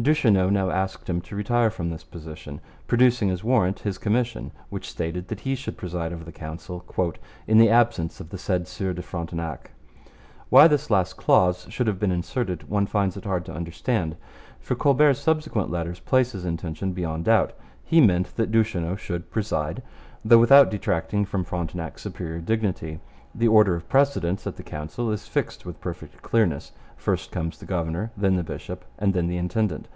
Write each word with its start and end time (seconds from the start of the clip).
Duchesneau 0.00 0.48
now 0.48 0.70
asked 0.70 1.10
him 1.10 1.20
to 1.22 1.34
retire 1.34 1.70
from 1.70 1.90
this 1.90 2.04
position, 2.04 2.60
producing 2.86 3.30
as 3.30 3.42
warrant 3.42 3.80
his 3.80 3.98
commission 3.98 4.52
which 4.70 4.88
stated 4.88 5.26
that 5.26 5.40
he 5.40 5.56
should 5.56 5.76
preside 5.76 6.12
over 6.12 6.22
the 6.22 6.30
Council, 6.30 6.84
'in 7.48 7.58
the 7.58 7.68
absence 7.68 8.20
of 8.20 8.28
the 8.30 8.38
said 8.38 8.68
Sieur 8.68 8.92
de 8.92 9.02
Frontenac.' 9.02 9.72
Why 10.50 10.68
this 10.68 10.88
last 10.88 11.16
clause 11.16 11.66
should 11.68 11.88
have 11.88 11.98
been 11.98 12.12
inserted 12.12 12.70
one 12.70 12.86
finds 12.86 13.16
it 13.16 13.24
hard 13.24 13.44
to 13.46 13.52
understand, 13.52 14.16
for 14.60 14.76
Colbert's 14.76 15.18
subsequent 15.18 15.68
letters 15.68 15.98
place 15.98 16.30
his 16.30 16.44
intention 16.44 16.92
beyond 16.92 17.24
doubt. 17.24 17.52
He 17.82 18.00
meant 18.00 18.36
that 18.36 18.52
Duchesneau 18.52 18.94
should 18.94 19.32
preside, 19.32 19.82
though 20.24 20.38
without 20.38 20.70
detracting 20.70 21.24
from 21.24 21.42
Frontenac's 21.42 22.02
superior 22.02 22.38
dignity. 22.38 23.00
The 23.34 23.48
order 23.48 23.74
of 23.74 23.88
precedence 23.88 24.46
at 24.46 24.56
the 24.56 24.62
Council 24.62 25.10
is 25.10 25.28
fixed 25.28 25.66
with 25.66 25.80
perfect 25.80 26.22
clearness. 26.22 26.72
First 26.96 27.30
comes 27.30 27.58
the 27.58 27.66
governor, 27.66 28.10
then 28.16 28.34
the 28.34 28.42
bishop, 28.42 28.84
and 28.98 29.14
then 29.14 29.28
the 29.28 29.36
intendant. 29.36 29.86